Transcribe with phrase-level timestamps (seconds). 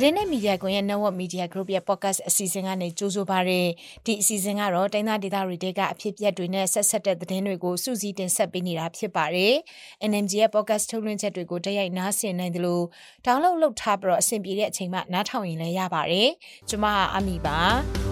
[0.00, 3.60] သတင်းနဲ့မီဒီယာကွန်ရဲ့ Network Media Group ရဲ့ Podcast အစီအစဉ်ကနေကြိုဆိုပါရစေ။
[4.06, 9.54] ဒီအစီအစဉ်ကတော့တိုင်းသားဒေသတွေတဲကအဖြစ်အပျက်တွေနဲ့ဆက်ဆက်တဲ့သတင်းတွေကိုစူးစီးတင်ဆက်ပေးနေတာဖြစ်ပါတယ်။
[10.10, 12.84] NMG ရဲ့ Podcast ထုတ်လွှင့်ချက်တွေကိုတိုက်ရိုက်နားဆင်နိုင်တယ်လို့
[13.26, 16.28] download လုပ်ထားပြီးတော့အဆင်ပြေတဲ့အချိန်မှနားထောင်ရင်လည်းရပါတယ်။
[16.68, 17.58] ကျွန်မအမီပါ။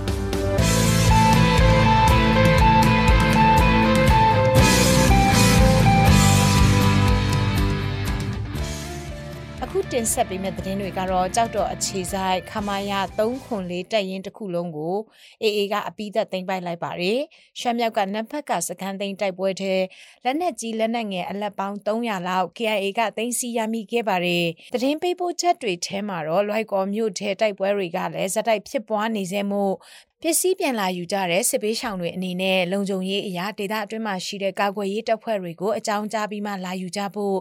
[9.92, 14.96] တင်ဆက်ပေးမယ့်သတင်းတွေကတော့ကြောက်တော်အခြေဆိုင်ခမာယာ304တက်ရင်တစ်ခုလုံးကို
[15.42, 17.20] အေအေကအပိသက်သိမ်းပိုက်လိုက်ပါတယ်။
[17.60, 19.74] ရှမ်းမြောက်ကနတ်ဖက်ကစကန်သိမ်းတိုက်ပွဲထဲ
[20.24, 29.64] လက်နက်ကြီးလက်နက်ငယ်အလက်ပေါင်း300လောက် KIA ကသိမ်းဆီးရမိခဲ့ပါတယ်။သတင်းပေးပို့ချက်တွေထဲမှာတော့လွိုက်ကော်မြို့ထဲတိုက်ပွဲတွေကလည်းဇက်တိုက်ဖြစ်ပွားနေစေမှု
[30.22, 37.36] ပစ္စည်းပြန်လာယူကြတဲ့စစ်ပေးရှောင်တွေအနေနဲ့လုံခြုံရေးအရာဒေသအတွင်းမှာရှိတဲ့ကာကွယ်ရေးတပ်ဖွဲ့တွေကိုအကြောင်းကြားပြီးမှလာယူကြဖို့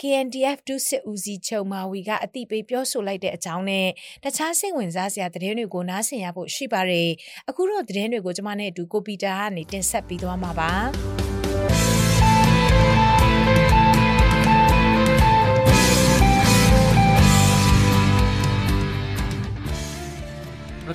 [0.00, 3.88] KNDF ဒုစစ်ဦးစီးချုပ်မာဝီကအတိပေးပြောဆိုလိုက်တဲ့အကြောင်းနဲ့
[4.24, 7.10] တခြားစိတ်ဝင်စားစရာသတင်းတွေကိုနားဆင်ရဖို့ရှိပါတယ်။
[7.48, 10.72] အခုတော့သတင်းတွေကိုကျွန်မနဲ့အတူကိုပီတာကနေတင်ဆက်ပေးသွားမှာပါ။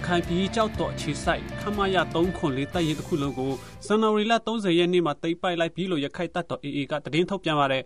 [0.05, 3.51] ခိုင်ပြည်ကြောက်တော့ခြေဆိုင်ခမရ3ခွန်လေးတပ်ရင်တစ်ခုလုံးကို
[3.85, 7.83] ဇန်နဝါရီလ30ရက်နေ့မှာတိတ်ပိုက်လိုက်ပြီးလို့ရခိုင်တပ်တော် AA ကတည်င်းထုတ်ပြန်ပါတယ်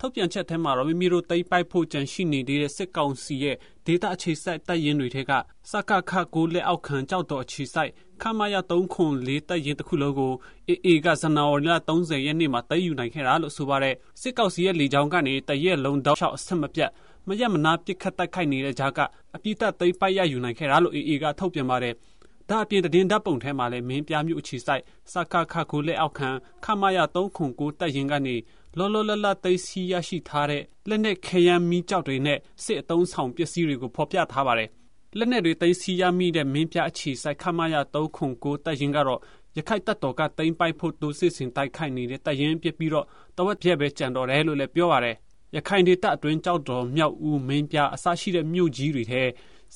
[0.00, 5.32] ထုတ်ပြန်ချက်ထဲမှာတော့မိမိတို့တိတ်ပိုက်ဖို့ကြံရှိနေတဲ့စစ်ကောင်စီရဲ့ဒေတာအခြေစိုက်တပ်ရင်းတွေထဲက
[5.70, 7.90] စကခကိုလက်အောက်ခံကြောက်တော်အခြေစိုက်
[8.22, 10.32] ခမရ3ခွန်လေးတပ်ရင်းတစ်ခုလုံးကို
[10.68, 16.90] AA ကဇန်နဝါရီလ30ရက်နေ့မှာတိုက်ယူနိုင်ခဲ့တာလို့ဆိုပါတယ်စစ်ကောင်စီရဲ့လေကြောင်းကနေတရက်လုံးတောက်လျှောက်အဆက်မပြတ်
[17.28, 19.00] မရက်မနာပစ်ခတ်တိုက်ခိုက်နေတဲ့ကြားက
[19.34, 21.94] အပိသက်သိမ်းပိုက်ရယူနိုင်ခဲ့တာလို့ AA ကထုတ်ပြန်ပါတယ်။
[22.48, 26.28] ဒါအပြင်တည်င်းဓာတ်ပုံထဲမှာလည်းမင်းပြမျိုးအခြေဆိုင်စကခခုလက်အောက်ခံ
[26.64, 28.36] ခမရ3ခုကိုတက်ရင်ကနေ
[28.78, 34.68] လောလောလတ်လတ်သိစီရရှိထားတဲ့လက်နက်ခရမ်းမီးကြောက်တွေနဲ့စစ်အုံဆောင်ပစ္စည်းတွေကိုဖော်ပြထားပါတယ်။
[35.18, 39.20] လက်နက်တွေသိစီရမိတဲ့မင်းပြအခြေဆိုင်ခမရ3ခုကိုတက်ရင်ကတော့
[39.56, 45.16] ရခိုင်တပ်တော်ကတိမ့်ပိုက်ဖို့တိုးစစ်စင်တိုက်ခိုက်နေတဲ့တရင်ပြပြီးတော့တဝက်ပြက်ပဲကြံတော်တယ်လို့လည်းပြောပါတယ်
[45.56, 49.22] ရခိုင်ဒေသအတွင်းကြောက်တော် မြောက်ဦး မင်းပြအစရှိတဲ့ မြို့ကြီးတွေထဲ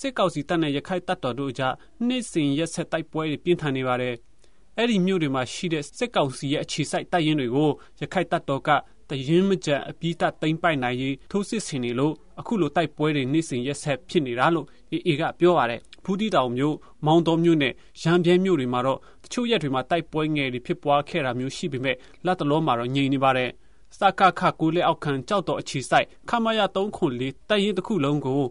[0.01, 1.75] စစ်ကောင်စီတပ်နဲ့ ရခိုင်တပ်တော်တို့ကြား
[2.07, 4.15] နှစ်စဉ်ရက်ဆက် တိုက်ပွဲတွေ ပြင်းထန်နေပါတယ်။
[4.77, 8.69] အဲ့ဒီမြို့တွေမှာရှိတဲ့ စစ်ကောင်စီရဲ့ အခြေစိုက်တပ်ရင်းတွေကို ရခိုင်တပ်တော်က
[9.11, 17.73] တရင်မကြံအပိတသိမ့်ပိုက်နိုင်ရေး ထိုးစစ်ဆင်နေလို့ အခုလို တိုက်ပွဲတွေ နေ့စဉ်ရက်ဆက် ဖြစ်နေတာလို့အေအေကပြောပါတယ်။ဖူးတီတောင်မြို့ မောင်တော်မြို့နဲ့
[18.03, 21.97] ရန်ပြဲမြို့တွေမှာတော့ တချို့ရက်တွေမှာ တိုက်ပွဲငယ်တွေ ဖြစ်ပွားခဲ့တာမျိုး ရှိပေမဲ့
[22.27, 23.51] လက်တလုံးမှာတော့ ငြိမ်နေပါတယ်။
[23.97, 28.43] စကခကိုလက်အောက်ခံကြောက်တော်အခြေဆိုင်ခမရ3ခွန်လေးတိုက်ရင်တစ်ခုလုံးကို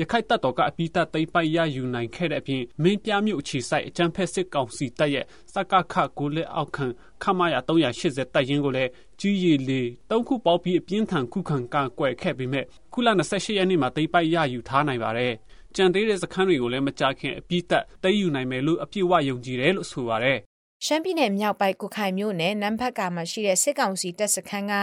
[0.00, 6.86] ရခိုက်တပ်တော်ကအပိတသိမ့်ပိုက်ရယူနိုင်ခဲ့တဲ့အပြင်မင်းပြမြို့အခြေဆိုင်အကြံဖက်စစ်ကောင်စီတပ်ရဲ့စကခကိုလက်အောက်ခံ
[7.22, 8.90] ခမရ380တိုက်ရင်ကိုလည်း
[9.20, 15.34] ကြီးရီလေးတုံးခုပေါပြီးအပြင်းထန်ခုခံကကွယ်ခဲ့ပြီးမြဲခုလ28ရက်နေ့မှာသိမ့်ပိုက်ရယူထားနိုင်ပါတယ်
[15.76, 20.38] ကြံသေးတဲ့စခန်းတွေကိုလည်းမကြခင်အပိတက်သိမ်းယူနိုင်မယ်လို့အပြည့်အဝယုံကြည်တယ်လို့ဆိုပါတယ်
[20.84, 24.74] ရှမ်းပြည်နယ်မြောက်ပိုင်းကုခိုင်မြို့နယ်နမ်ဖတ်ကာမှာရှိတဲ့စစ်ကောင်စီတပ်စခန်းက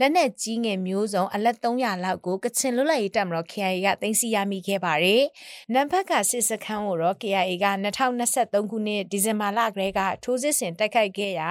[0.00, 5.22] လက်နက်ကြီးငယ်မျိုးစုံအလက်300လောက်ကိုကချင်လွတ်လပ်ရေးတပ်မတော် KIA ကသိမ်းဆည်းရမိခဲ့ပါတယ်။
[5.72, 7.66] နမ်ဖတ်ကာစစ်စခန်းကိုတော့ KIA က
[8.14, 11.50] 2023ခုနှစ်ဒီဇင်ဘာလကလေးကထိုးစစ်ဆင်တိုက်ခိုက်ခဲ့ရာ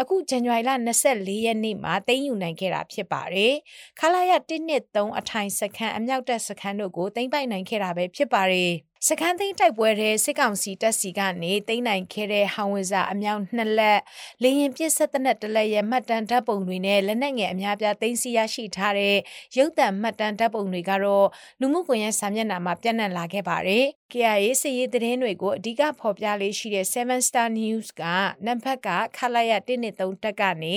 [0.00, 0.70] အခုဇန်နဝါရီလ
[1.08, 3.52] 24ရက်နေ့မှာသိမ်းယူနိုင်ခဲ့တာဖြစ်ပါတယ်။
[4.00, 4.32] ခလာရ
[4.74, 8.74] 113အထိုင်စခန်းအမြောက်တပ်စခန်းတို့ကိုသိမ်းပိုက်နိုင်ခဲ့တာပဲဖြစ်ပါတယ်။
[9.04, 14.00] စကန်းသိန်းတိုက်ပွဲတဲ့စစ်ကောင်စီတပ်စီကနေသိမ်းနိုင်ခဲ့တဲ့ဟောင်ဝဇာအမြောက်နှစ်လက်
[14.42, 19.16] လေရင်ပစ်ဆက်တဲ့တလက်ရဲ့မှတ်တမ်းဓာတ်ပုံတွေနဲ့လက်နက်ငယ်အများပြားသိမ်းဆီးရရှိထားတဲ့
[19.56, 21.26] ရုပ်သံမှတ်တမ်းဓာတ်ပုံတွေကတော့
[21.60, 28.02] လူမှုကွန်ရက်စာမျက်နှာမှာပြန့်နှံ့လာခဲ့ပါတယ်။ KIA စစ်ရေးသတင်းတွေကိုအဓိကဖော်ပြလေးရှိတဲ့7 Star News က
[28.46, 30.76] နံပါတ်ကခလာရ113တက်ကနေ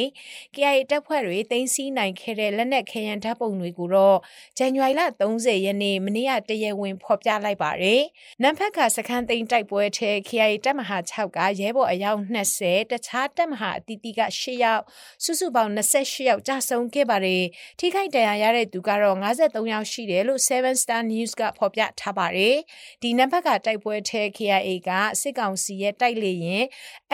[0.55, 4.17] KIA တပ်ဖွဲ့တွေသိမ်းဆည်းနိုင်ခဲ့တဲ့လက်နက်ခဲယမ်းဓာတ်ပုံတွေကိုတော့
[4.57, 8.01] ဇန်နဝါရီလ30ရက်နေ့မနေ့ကတရက်ဝင်ဖော်ပြလိုက်ပါတယ်။
[8.43, 14.83] နံပါတ်ကစခန်းသိမ်းတိုက်ပွဲထဲ KIA တပ်မဟာ6ကရဲဘော်အယောက်20တခြားတပ်မဟာအတီးတီးက10ယောက်
[15.23, 17.43] စုစုပေါင်း28ယောက်ကြာဆုံးခဲ့ပါတယ်။
[17.79, 22.57] ထိခိုက်ဒဏ်ရာရတဲ့သူကတော့53ယောက်ရှိတယ်လို့7 Star News ကဖော်ပြထားပါတယ်။
[23.03, 24.89] ဒီနံပါတ်ကတိုက်ပွဲထဲ KIA က
[25.21, 26.63] စစ်ကောင်စီရဲ့တိုက်လေရင်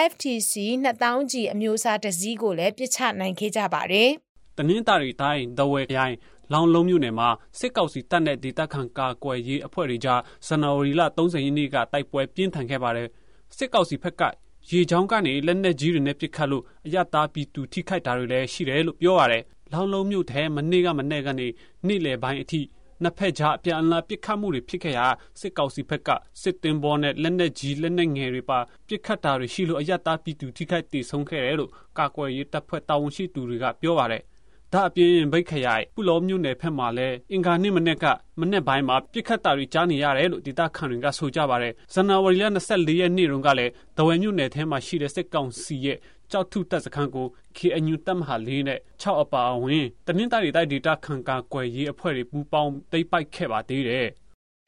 [0.09, 0.53] FTC
[0.85, 4.09] 2000ကြီးအမျိုးအစားတစည်းကိုလည်းပြစ်ချနိုင်ခဲ့ကြပါတယ်။
[4.57, 6.15] တနင်္သာရီတိုင်းဒဝဲခိုင်
[6.53, 7.29] လောင်လုံးမြို့နယ်မှာ
[7.59, 13.07] စစ်ကောင်စီတပ်နဲ့ဒေသခံကာကွယ်ရေးအဖွဲ့တွေကြားဇန်နဝါရီလ30ရက်နေ့ကတိုက်ပွဲပြင်းထန်ခဲ့ပါတယ်။
[13.57, 14.21] စစ်ကောင်စီဘက်က
[14.69, 19.43] ရေချောင်းကနေလက်နက်ကြီးတွေနဲ့ပစ်ခတ်လို့အရတားပြည်သူထိခိုက်တာတွေလည်းရှိတယ်လို့ပြောရတယ်။
[19.73, 21.47] လောင်လုံးမြို့ထဲမနေ့ကမနေ့ကနေ
[21.87, 22.61] နေ့လယ်ပိုင်းအထိ
[23.03, 25.07] နှစ်ဖက်ကြားအပြန်အလှန်ပစ်ခတ်မှုတွေဖြစ်ခဲ့ရာ
[25.39, 26.09] စစ်ကောင်စီဘက်က
[26.41, 34.23] စစ်တင်ဘောနဲ့လက်နက်ကြီးလက်နက်ငယ်တွေပါပစ်ခတ်တာတွေရှိလို့အယက်သားပြည်သူထိခိုက်ဒေဆုံးခဲ့တယ်လို့ကာကွယ်ရေးတပ်ဖွဲ့တာဝန်ရှိသူတွေကပြောပါတယ်။
[34.75, 38.05] ဒါဒါအပြင်ဗိတ်ခရိုင်ပုလောမြို့နယ်ဖက်မှာလည်းအင်္ဂါနေ့မနေ့က
[38.39, 45.97] မနေ့ပိုင်းမှာပြစ်ခတ်တာတွေကြားနေရတယ်လို့ဒေသခံတွေကဆိုကြပါတယ်ဇန်နဝါရီလ24ရက်နေ့တုန်းကလည်းတဝယ်မြို့နယ်ထဲမှာရှိတဲ့စစ်ကောင်စီရဲ့
[46.31, 47.27] ကြောက်ထုတပ်စခန်းကို
[47.57, 54.07] KNU တပ်မဟာ၄နဲ့6အပါအဝင်တနင်္သာရီတိုင်းဒေသခံကာကွယ်ရေးအဖွဲ့တွေပူးပေါင်းတိတ်ပိုက်ခဲ့ပါသေးတယ်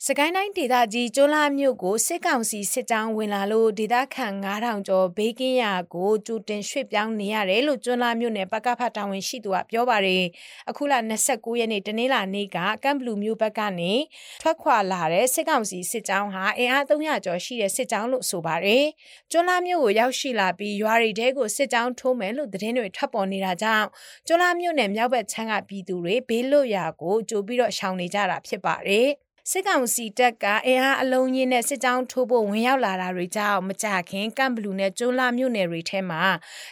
[0.05, 10.23] စကိုင်းတိုင်းဒေသကြီးကျွန်းလာမြို့ကိုစစ်ကောင်စီစစ်ကြောင်းဝင်လာလို့ဒေသခံ9000ကျော်ဘေးကင်းရာကိုကျူတင်ရွှေ့ပြောင်းနေရတယ်လို့ကျွန်းလာမြို့နယ်ပကဖတာဝန်ရှိသူကပြောပါတယ်
[10.69, 10.93] အခုလ
[11.27, 13.93] 29ရက်နေ့တနင်္လာနေ့ကကမ်ဘလူမြို့ဘက်ကနေ
[14.41, 18.85] ထွက်ခွာလာတဲ့စစ်ကောင်စီစစ်ကြောင်းဟာအင်အား300ကျော်ရှိတဲ့စစ်ကြောင်းလို့ဆိုပါတယ်
[19.31, 23.87] ကျွန်းလာမြို့ကိုရောက်ရှိလာပြီးရွာတွေတဲကိုစစ်ကြောင်းထိုးမယ်လို့သတင်းတွေထွက်ပေါ်နေတာကြောင့်
[24.27, 36.23] ကျွန်းလာမြို့နယ်မြောက်ဘက်ချမ်းကပြည်သူတွေဘေးလွတ်ရာကိုကြိုပြီးတော့ရှောင်နေကြတာဖြစ်ပါတယ် စစ်ကောင်စီတပ်ကအင်အားအလုံးကြီးနဲ့စစ်ကြောင်းထိုးဖို့ဝင်ရောက်လာတာတွေကြောင့်မကြခင်ကမ်ဘလူနဲ့ကျွန်းလာမြို့နယ်တွေထဲမှာ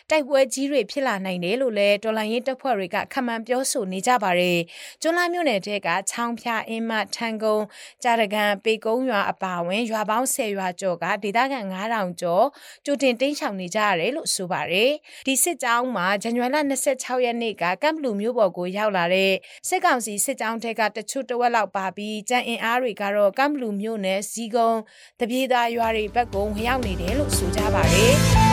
[0.10, 4.60] တိုက်ပွဲကြီးတွေဖြစ်လာနိုင်တယ်လို့လည်းတော်လိုင်းရေးတပ်ဖွဲ့တွေကခန့်မှန်းပြောဆိုနေကြပါတယ်။
[5.02, 7.66] ကျွန်းလာမြို့နယ်တဲကချောင်းဖြာအင်းမထန်ကုန်း
[8.04, 12.46] ကြာရကန်ပေကုန်းရွာအပါအဝင်ရွာပေါင်း10ရွာကျော်ကဒေသခံ9000ကျော်
[12.86, 14.92] ကြိုတင်တင်းချောင်နေကြရတယ်လို့ဆိုပါတယ်။
[15.28, 16.58] ဒီစစ်ကြောင်းမှာဇန်နဝါရီလ
[16.92, 19.34] 26ရက်နေ့ကကမ်ဘလူမြို့ပေါ်ကိုရောက်လာတဲ့
[19.68, 24.72] စစ်ကောင်စီစစ်ကြောင်းတဲကတချို့တဝက်လောက်ပါပြီးကြံအင်အားတွေကတော့ကမ်ဘလူမြို့နယ်ဇီကုံ
[25.20, 28.45] တပြေးသားရွာတွေဘက်ကိုဝင်ရောက်နေတယ်လို့ဆိုကြပါတယ်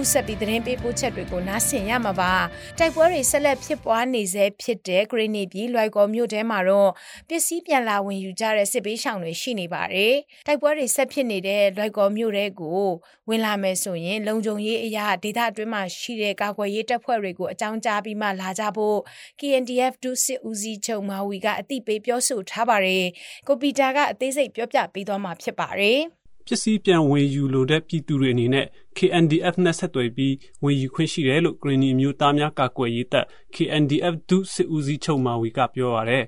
[0.00, 2.32] ခုဆက်ပြီးသတင်းပေးပို့ချက်တွေကိုနားဆင်ရမှာပါ
[2.78, 6.90] တိုက်ပွဲတွေဆက်လက်ဖြစ်ပွားနေဆဲဖြစ်တဲ့ဂရိနီပြည်လွိုက်ကော်မြို့ထဲမှာတော့
[7.28, 10.14] ပစ္စည်းပြန်လာဝင်ယူကြတဲ့စစ်ပေးရှောင်တွေရှိနေပါတယ်
[10.46, 12.82] တိုက်ပွဲတွေဆက်ဖြစ်နေတဲ့လွိုက်ကော်မြို့ထဲကို
[13.28, 18.98] ဝင်လာမယ်ဆိုရင် လုံခြုံရေးအရာဒေသအတွင်းမှာရှိတဲ့ကာကွယ်ရေးတပ်ဖွဲ့တွေကိုအကြောင်းကြားပြီးမှလာကြဖို့
[19.40, 23.06] KNDF ဒုစစ်ဦးစီးချုပ်မာဝီကအသိပေးပြောဆိုထားပါတယ်
[23.46, 26.19] ကိုပီတာကအသေးစိတ်ပြောပြပေးသွားမှာဖြစ်ပါတယ်
[26.52, 28.66] ပစ္စည်းပြန်ဝင်ယူလိုတဲ့ပြည်သူတွေအနေနဲ့
[28.96, 36.24] KNDF နဲ့ဆက်သွယ်ပြီးဝင်ယူခွင့်ရှိတယ်လို့ Green မျိုးသားများကာကွယ်ရေးတပ် KNDF ဒုစစ်ဦးစီးချုပ်မာဝီကပြောပါရယ်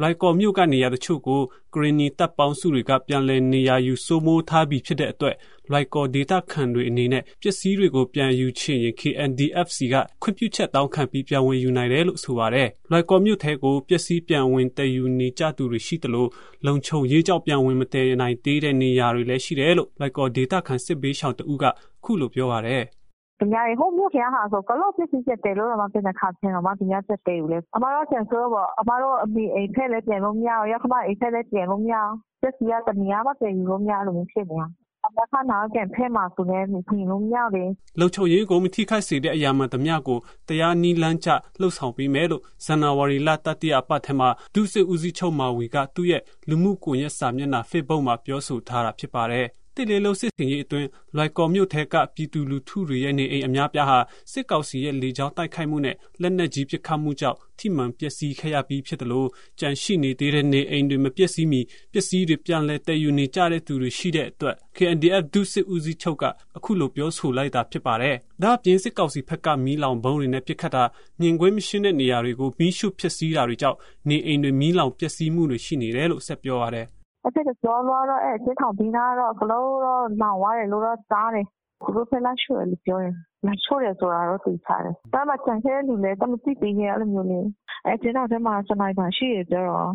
[0.00, 1.40] လွိုက်ကော်မြို့ကနေရာတချို့ကို
[1.74, 5.36] ဂရနီတပ်ပေါင်းစုတွေကပြန်လည်နေရာယူစိုးမိုးထားပြီးဖြစ်တဲ့အတွက်
[5.70, 16.30] လွိုက်ကော်ဒေတာခံတွေအနေနဲ့ပစ္စည်းတွေကိုပြန်ယူချင်ရင် KNDFC ကခွင့်ပြုချက်တောင်းခံပြီးပြန်ဝင်ယူနိုင်တယ်လို့ဆိုပါတယ်။လွိုက်ကော်မြို့ထဲကိုပစ္စည်းပြန်ဝင်တည်ယူနေကြသူတွေရှိတယ်လို့
[16.66, 21.64] လုံခြုံရေးကြောင့်ပြန်ဝင်မတည်နိုင်သေးတဲ့နေရာတွေလည်းရှိတယ်လို့လွိုက်ကော်ဒေတာခံစစ်ဘေးရှောင်တဦးက
[22.04, 22.84] ခုလိုပြောပါတယ်။
[23.38, 34.68] သူများတွေဟိုမြို့ထဲဟာဆိုကလော့ပစ္စည်းချက်တယ်လို့တော့မပြင်တဲ့ခါချင်းတော့မသူများချက်တယ်လေအမတို့ဆန်ဆိုတော့အမတို့အမိအိမ်ဖက်လည်းပြန်လို့မရအောင်ရခမအိမ်ဖက်လည်းပြန်လို့မရအောင်ချက်စီကတနေရာမှပြန်ယူလို့မရလို့ဖြစ်နေတာ
[35.06, 37.64] အမခနာကန်ဖဲမှာဆိုလည်းပြင်လို့မရလေ
[38.00, 40.18] လုံချုံရေးကိုမထိခိုက်စေတဲ့အရာမှတမျှကို
[40.48, 41.28] တရားနီးလန်းချ
[41.60, 53.98] လှုပ်ဆောင်ပေးမယ်လို့ဇန်နဝါရီလတတိယပတ်ထမှာဒုစစ်ဦးစီးချုပ်မာဝီကသူ့ရဲ့လူမှုကွန်ရက်စာမျက်နှာ Facebook မှာပြောဆိုထားတာဖြစ်ပါတယ်။ တစ်လေလုံးစစ်စင်ရေးအတွင်းလွိုက်ကော်မြို့ထဲကပြည်သူလူထုတွေရဲ့နေအိမ်အများပြားဟာ
[54.32, 59.28] စစ်ကောင်စီရဲ့လေကြောင်းတိုက်ခိုက်မှုနဲ့လက်နက်ကြီးပစ်ခတ်မှုကြောင့်ထိမှန်ပျက်စီးခဲ့ရပြီးဖြစ်တယ်လို့
[59.60, 61.60] ကြန့်ရှိနေသေးတဲ့နေအိမ်တွေမပျက်စီးမီ
[61.92, 66.24] ပျက်စီးတွေပြန်လည်တည်ယူနေကြတဲ့သူတွေရှိတဲ့အတွက် KNDF ဒုစစ်ဦးစီးချုပ်က
[66.56, 70.84] အခုလိုပြောဆိုလိုက်တာဖြစ်ပါတယ်။ဒါ့အပြင်စစ်ကောင်စီဘက်ကမီးလောင်ဘုံတွေနဲ့ပစ်ခတ်တာ
[71.20, 73.78] မြင်ကွင်းမရှင်းတဲ့နေရာတွေကိုမီးရှို့ဖျက်ဆီးတာတွေကြောင့်
[74.08, 76.86] နေအိမ်တွေမီးလောင်ပျက်စီးမှုတွေရှိနေတယ်လို့ဆက်ပြောရတယ်
[77.26, 81.46] အဖြစ်ပြောတော့တော့အဲချင်းထောင်ပြီးသားတော့ကလို့တော့လောင်သွားတယ်လို့တော့ကြားတယ်
[81.84, 83.14] သူတို့ဖက်လာရှို့တယ်လို့ပြောရင်
[83.46, 87.46] လာချို့တယ်ဆိုတာတော့သိချတယ်။ဒါမှကြံခဲ့လူလည်းတမသိသေးရဲ့အဲ့လိုမျိုးလေး
[87.86, 89.88] အဲချင်းထောင်ထဲမှာစနိုက်ပါရှိရကြတော့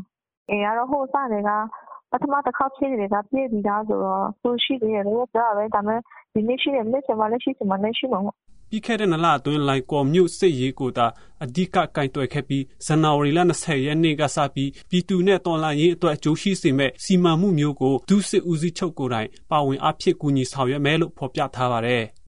[0.50, 1.52] အဲကတော့ဟိုစတယ်က
[2.12, 6.00] ပထမတစ်ခေါက်ဖြစ်တယ်ကပြည့်ပြီးသားဆိုတော့သူရှိတယ်လို့ပြောတယ်ဒါပေမဲ့
[6.34, 8.20] ဒီနေ့ရှိတယ်လက်စမလည်းရှိစမလည်းရှိမှာ
[8.72, 11.08] ပြီးခဲ့တဲ့နလအတွင်းလိုက်ကော်မြို့စစ်ရေးကိုသာ
[11.44, 22.06] အဓိကကင်တွယ်ခဲ့ပြီးဇန်နဝါရီလ20ရက်နေ့ကစပြီးပြည်သူနဲ့တော်လှန်ရေးအတွက်အကျိုးရှိစေမဲ့စီမံမှုမျိုးကိုဒုစစ်ဦးစီးချုပ်ကိုယ်တိုင်ပါဝင်အဖြစ်ကူညီဆောင်ရွက်မယ်လို့ဖော်ပြထားပါတယ်။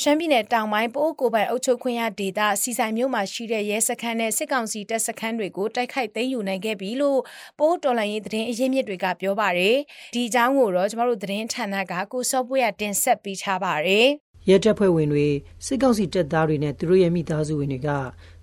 [0.00, 7.20] ရှမ်းပြည်နယ်တောင်ပိုင်းပိုးကိုပိုင်အုပ်ချုပ်ခွင့်ရဒေသစီဆိုင်မြို့မှာရှိတဲ့ရဲစခန်းနဲ့စစ်ကောင်စီတပ်စခန်းတွေကိုတိုက်ခိုက်သိမ်းယူနိုင်ခဲ့ပြီလို့
[7.58, 9.76] ပိုးတော်လှန်ရေးသတင်းအရင်းမြစ်တွေကပြောပါတယ်။
[10.14, 14.08] ဒီအကြောင်းကိုတော့ကျမတို့သတင်းဌာနကကိုစောပွေးရတင်ဆက်ပေးထားပါတယ်။
[14.48, 15.28] ရဲတပ်ဖွဲ့ဝင်တွေ
[15.66, 17.88] စစ်ကောင်စီတပ်သားတွေနဲ့သူတို့ရဲ့မိသားစုဝင်တွေက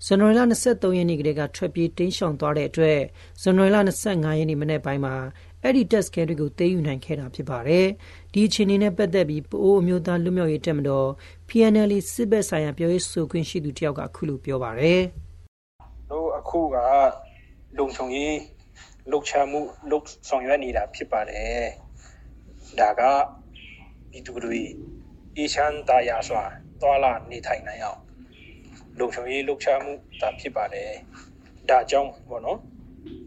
[0.06, 3.00] ဇန်နဝါရီလ23ရက်နေ့ကတည်းကထွက်ပြေးတိမ်းရှောင်သွားတဲ့အတွက်
[3.42, 3.78] ဇန်နဝါရီလ
[4.08, 5.16] 25ရက်နေ့မနေ့ပိုင်းမှာ
[5.64, 7.88] အဲ့ဒီတက်စခဲတွေကိုသိမ်းယူနိုင်ခဲ့တာဖြစ်ပါတယ်။
[8.34, 11.08] ဒီအခြေအနေနဲ့ပတ်သက်ပြီးပိုးအမျိုးသားလူမျိုးရေးတက်မတော်
[11.50, 15.02] PNL စစ်ဘက်ဆိုင်ရာပြောရေးဆိုခွင့်ရှိသူတယောက်ကအခုလိုပြောပါတယ်။
[16.10, 16.76] တို့အခုက
[17.78, 18.36] လုံခြုံရေး
[19.10, 21.62] လှုပ်ရှားမှုလှုပ်ဆောင်ရွက်နေတာဖြစ်ပါတယ်။
[22.80, 23.02] ဒါက
[24.12, 24.62] ပြည်သူတွေ
[25.38, 26.44] အေးချမ်းသာယာစွာ
[26.82, 28.00] သွာလာနေထိုင်နိုင်အောင်
[29.00, 30.92] လုံခြုံရေးလှုပ်ရှားမှုဒါဖြစ်ပါတယ်
[31.70, 32.60] ဒါကြောင့်ပေါ့နော်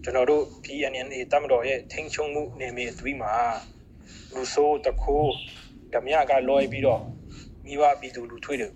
[0.02, 3.34] ကျွန်တော်တို့ PNNA တမတော်ရဲ့ထိန်းချုပ်မှုနေမြေအသွေးမှာ
[4.34, 5.32] လူဆိုးတခိုး
[5.92, 7.02] ဓမြကလွယ်ပြီးတော့
[7.66, 8.68] မိဘပြည်သူလူထွေးတွေ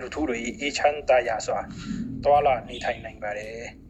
[0.00, 1.58] လူထုတွေအေးချမ်းသာရစွာ
[2.24, 3.85] တွာလာနေထိုင်နိုင်ပါတယ်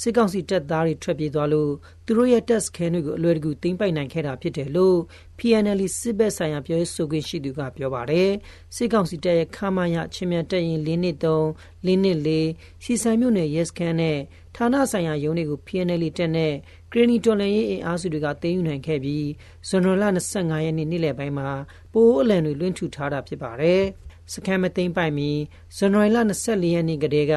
[0.00, 1.70] စစ်ကောင်စီတပ်သားတွေထွက်ပြေးသွားလို့
[2.06, 4.98] သူတို့ရဲ့တက်စခဲတွေကိုအလွယ်တကူသိမ်းပိုက်နိုင်ခဲ့တာဖြစ်တယ်လို့
[5.38, 8.30] PNL စစ်ဘက်ဆိုင်ရာပြောရေးဆိုခွင့်ရှိသူကပြောပါတယ်
[8.76, 14.18] စစ်ကောင်စီတပ်ရဲ့ခမာရချင်းမြန်တပ်ရင်၄နှစ်3၄နှစ်4စီဆိုင်မြို့နယ်ရဲစခန်းနဲ့
[14.56, 16.52] ဌာနဆိုင်ရာရုံးတွေကို PNL တပ်နဲ့
[16.90, 19.26] ဂရနီတော်လန်ရေးအင်အားစုတွေကသိမ်းယူနိုင်ခဲ့ပြီး
[19.68, 19.88] ဇွန်လ
[20.32, 21.50] 25ရက်နေ့နေ့လယ်ပိုင်းမှာ
[21.92, 23.82] ပိုးအလံတွေလွှင့်ထူထားတာဖြစ်ပါတယ်
[24.32, 25.30] စခန်းမသိမ်းပိုက်မီ
[25.76, 27.34] ဇန်နဝါရီလ24ရက်နေ့ကတည်းက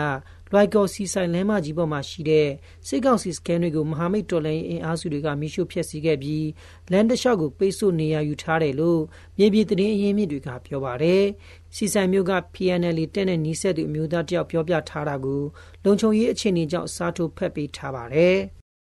[0.55, 2.48] လွိုက်ကော်စီဆိုင်လမ်းမကြီးပေါ်မှာရှိတဲ့
[2.88, 6.48] စစ်ကောင်စီစကန်တွေကိုမဟာမိတ်တော်လှန်ရေးအင်အားစုတွေကမိရှုဖျက်ဆီးခဲ့ပြီး
[6.91, 9.01] လမ်းတစ်လျှောက်ကိုပိတ်ဆို့နေရယူထားတယ်လို့
[9.38, 11.24] မြေပြည်သတင်းအရင်းမြစ်တွေကပြောပါတယ်။
[11.75, 15.41] စီဆိုင်မျိုးက PNL တက်တဲ့နီးစက်သူအမျိုးသားတယောက်ပြောပြထားတာကို
[15.83, 18.38] လုံခြုံရေးအခြေအနေကြောင့်စားထိုးဖက်ပေးထားပါတယ်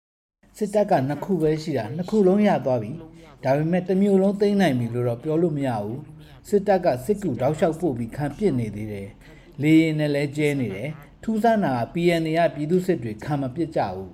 [0.57, 2.91] ။စစ်တပ်ကနှစ်ခုပဲရှိတာနှစ်ခုလုံးရသွားပြီ။
[3.43, 5.99] ဒါပေမဲ့တစ်မျိုးလုံးသိမ်းနိုင်ပြီလို့တော့ပြောလို့မရဘူး။
[6.47, 9.09] စစ်တပ်ကစစ်ကူတောက်လျှောက်ပို့ပြီးခံပစ်နေသေးတယ်။
[9.61, 10.91] လေရင်နဲ့လည်းကျဲနေတယ်။
[11.23, 14.11] ထူးဆန်းတာ PNA ကပြည်သူစစ်တွေခံမပစ်ကြဘူး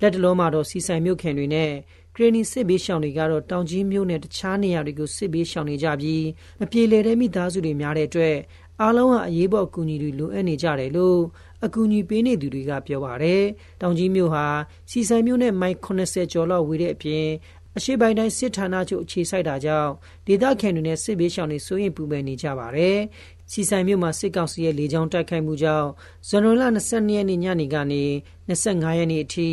[0.00, 1.70] လက်တလုံးမှာတော့စီဆိုင်မြို့ခင်တွေနဲ့
[2.14, 6.24] ဂရနီစစ်ဘေးရှောင်တွေကတော့တောင်ကြီးမြို့နဲ့တခြားနေရာတွေကိုစစ်ဘေးရှောင်နေကြပြီး
[6.60, 8.36] မပြေလည်တဲ့မိသားစုတွေများတဲ့အတွက်
[8.80, 11.18] အားလုံးဟာအရေးပေါ်အကူအညီတွေလိုအပ်နေကြတယ်လို့
[11.64, 13.42] အကူအညီပေးနေသူတွေကပြောပါတယ်။
[13.80, 14.46] တောင်ကြီးမြို့ဟာ
[14.90, 17.26] စီဆိုင်မြို့နဲ့မိုင်80ကျော်လောက်ဝေးတဲ့အပြင်
[17.76, 19.90] အရှိပိုင်းတိုင်းစစ်ဌာနချုပ်အခြေစိုက်တာကြောင့်
[20.26, 22.98] ဒေသခံတွေနဲ့စစ်ဘေးရှောင်တွေစိုးရင်ပူပန်နေကြပါတယ်။
[23.50, 25.88] စီဆိုင်မြို့မှာစစ်ကောင်စီရဲ့လေကြောင်းတိုက်ခိုက်မှုကြောင့်
[26.28, 28.04] ဇန်နဝါရီလ22ရက်နေ့ညနေကနေ
[28.48, 29.50] 25ရက်နေ့အထိ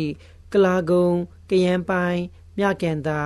[0.52, 1.06] ကလာကုံ၊
[1.50, 2.18] ကယန်းပိုင်း၊
[2.58, 3.20] မြကန်သာ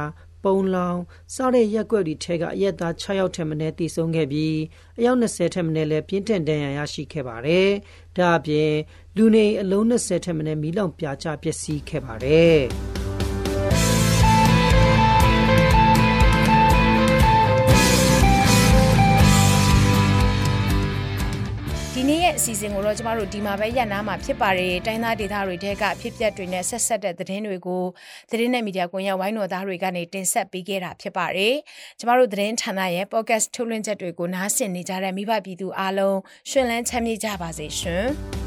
[0.45, 0.99] ပုံလောင်
[1.35, 4.57] စားတဲ့ရက်ွက်တွေထဲကအရက်သား6ယောက်ထက်မနည်းတည်ဆုံးခဲ့ပြီး
[4.99, 7.69] အယောက်20ထက်မနည်းလည်းပြင်းထန်ဒဏ်ရာရရှိခဲ့ပါတယ်။
[8.17, 8.73] ဒါအပြင်
[9.17, 12.61] လူနေအလုံး20ထက်မနည်းမိလောင်ပြာကျပျက်စီးခဲ့ပါတယ်။
[22.39, 27.85] အစီအစဉ်ကိုတော့ကျမတို့ဒီမှာပဲရပ်နားမှာဖြစ်ပါတယ်တိုင်းသားဒေသတွေတဲကအဖြစ်အပျက်တွေနဲ့ဆက်ဆက်တဲ့သတင်းတွေကို
[28.31, 31.55] သတင်းနဲ့မီဒီယာကွန်ရက်ဝိုင်းတော်သားတွေကနေတင်ဆက်ပေးခဲ့တာဖြစ်ပါတယ်
[31.99, 36.19] ကျမတို့သတင်းဌာနရဲ့ podcast ထုတ်လွှင့်ချက်တွေကိုနားဆင်နေကြတဲ့မိဘပြည်သူအားလုံး
[36.51, 38.46] ရှင်လန်းချမ်းမြေ့ကြပါစေရှင်